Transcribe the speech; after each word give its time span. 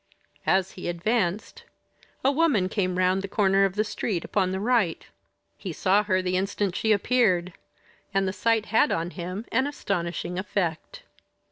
As 0.47 0.71
he 0.71 0.89
advanced, 0.89 1.61
a 2.25 2.31
woman 2.31 2.69
came 2.69 2.97
round 2.97 3.21
the 3.21 3.27
corner 3.27 3.65
of 3.65 3.75
the 3.75 3.83
street, 3.83 4.25
upon 4.25 4.51
the 4.51 4.59
right. 4.59 5.05
He 5.59 5.71
saw 5.71 6.01
her 6.05 6.23
the 6.23 6.37
instant 6.37 6.75
she 6.75 6.91
appeared, 6.91 7.53
and 8.11 8.27
the 8.27 8.33
sight 8.33 8.65
had 8.65 8.91
on 8.91 9.11
him 9.11 9.45
an 9.51 9.67
astonishing 9.67 10.39
effect. 10.39 11.03